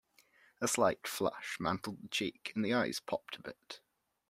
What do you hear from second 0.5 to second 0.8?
A